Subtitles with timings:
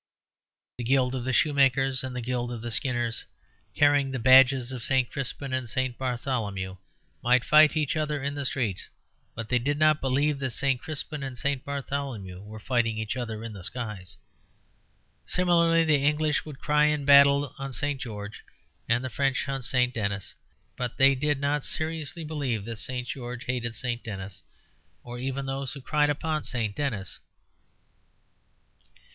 [0.79, 3.23] The Guild of the Shoemakers and the Guild of the Skinners,
[3.75, 5.11] carrying the badges of St.
[5.11, 5.95] Crispin and St.
[5.95, 6.77] Bartholomew,
[7.23, 8.89] might fight each other in the streets;
[9.35, 10.81] but they did not believe that St.
[10.81, 11.63] Crispin and St.
[11.63, 14.17] Bartholomew were fighting each other in the skies.
[15.27, 18.01] Similarly the English would cry in battle on St.
[18.01, 18.43] George
[18.89, 19.93] and the French on St.
[19.93, 20.33] Denis;
[20.75, 23.07] but they did not seriously believe that St.
[23.07, 24.03] George hated St.
[24.03, 24.41] Denis
[25.03, 26.75] or even those who cried upon St.
[26.75, 27.19] Denis.